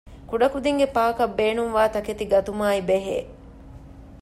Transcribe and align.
ކުޑަކުދިންގެ 0.29 0.87
ޕާކަށް 0.95 1.35
ބޭނުންވާ 1.37 1.83
ތަކެތި 1.95 2.25
ގަތުމާއި 2.31 2.81
ބެހޭ 2.89 3.17